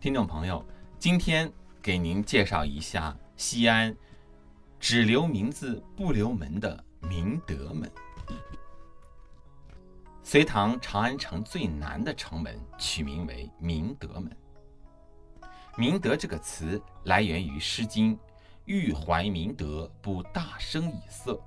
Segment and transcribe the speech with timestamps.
[0.00, 0.64] 听众朋友，
[0.96, 3.92] 今天给您介绍一下西安
[4.78, 7.90] 只留名字不留门的明德门。
[10.22, 14.30] 隋唐长安城最南的城门取名为明德门。
[15.76, 18.16] 明德这个词来源于《诗经》
[18.66, 21.42] “欲怀明德，不大声以色”，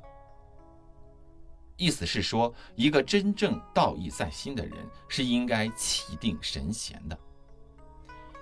[1.77, 7.18] 意思是说，一个真正道义在心的人是应该气定神闲的。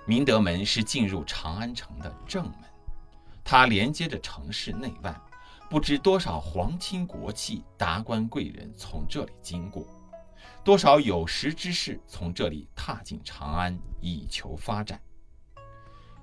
[0.09, 2.55] 明德门是进入长安城的正门，
[3.43, 5.15] 它连接着城市内外，
[5.69, 9.85] 不知多少皇亲国戚、达官贵人从这里经过，
[10.63, 14.99] 多少有识之士从这里踏进长安以求发展，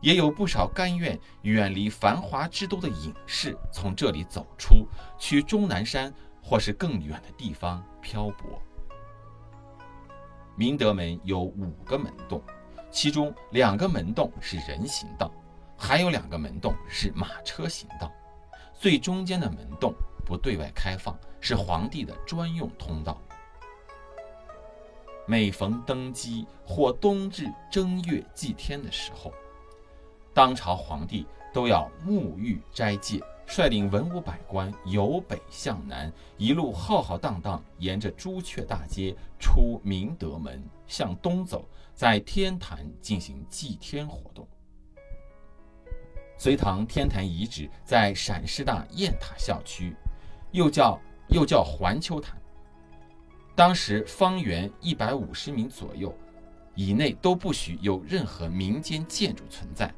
[0.01, 4.85] 也有不少甘愿远离繁华之都的隐士从这里走出
[5.17, 8.61] 去终南山或是更远的地方漂泊。
[10.57, 12.43] 明德门有五个门洞。
[12.97, 15.31] 其中两个门洞是人行道，
[15.77, 18.11] 还有两个门洞是马车行道，
[18.73, 19.95] 最中间的门洞
[20.25, 23.21] 不对外开放，是皇帝的专用通道。
[25.27, 29.31] 每逢登基或冬至正月祭天的时候，
[30.33, 41.67] 当朝皇帝都要沐浴斋戒，率领文武百官由北向南，一路浩浩荡荡，沿着朱雀大街出明德门，向东走。
[41.95, 44.47] 在天坛进行祭天活动。
[46.37, 49.97] 隋唐天坛遗址在陕师大雁塔校区，
[50.51, 52.37] 又叫又叫环丘坛。
[53.55, 56.15] 当时方圆一百五十米左右
[56.75, 59.91] 以内都不许有任何民间建筑存在。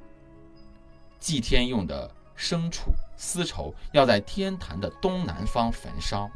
[1.18, 2.08] 祭天用的
[2.38, 6.30] 牲畜、丝绸要在天坛的东南方焚烧，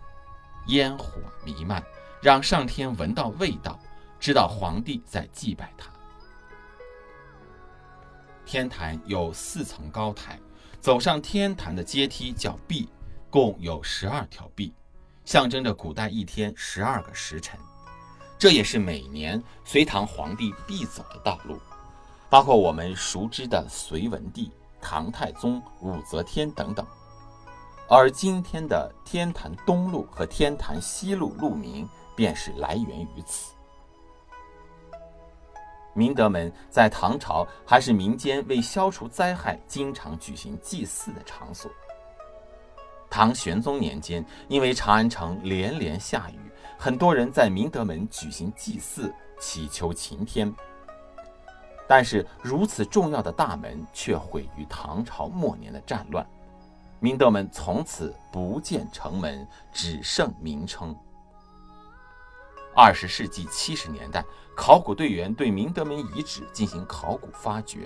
[0.67, 1.83] 烟火弥漫，
[2.20, 3.79] 让上天闻到味道。
[4.18, 5.90] 知道皇帝在祭拜他。
[8.46, 10.39] 天坛有四层高台，
[10.80, 12.89] 走上天坛的阶梯叫壁，
[13.30, 14.73] 共有十二条壁，
[15.24, 17.58] 象征着古代一天十二个时辰。
[18.39, 21.58] 这也是每年隋唐皇帝必走的道路，
[22.30, 24.52] 包括我们熟知的隋文帝、
[24.83, 26.85] 唐太宗、武则天等等。
[27.89, 33.55] 而今天的天坛东路和天坛西路路名，便是来源于此。
[35.95, 41.70] 明德门在唐朝还是民间为消除灾害经常举行祭祀的场所。
[43.11, 46.39] 唐玄宗年间，因为长安城连连下雨，
[46.79, 50.51] 很多人在明德门举行祭祀，祈求晴天。
[51.95, 56.27] 但是如此重要的大门却毁于唐朝末年的战乱，
[57.01, 60.97] 明德门从此不见城门，只剩名称。
[62.75, 64.25] 二十世纪七十年代，
[64.57, 67.81] 考古队员对明德门遗址进行考古发掘，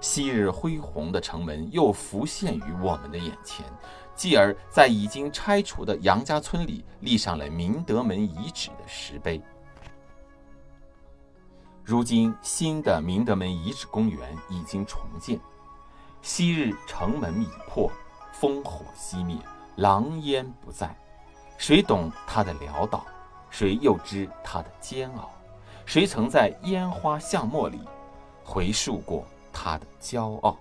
[0.00, 3.66] 昔日恢宏的城门又浮现于我们的眼前，
[4.14, 9.42] 继而在已经拆除的杨家村里立上了明德门遗址的石碑。
[11.90, 15.40] 如今，新的明德门遗址公园已经重建，
[16.20, 17.90] 昔日城门已破，
[18.38, 19.34] 烽火熄灭，
[19.76, 20.94] 狼烟不再，
[21.56, 23.06] 谁懂它的潦倒？
[23.48, 25.30] 谁又知他的煎熬？
[25.86, 27.80] 谁曾在烟花巷陌里
[28.44, 30.58] 回溯过他的骄傲？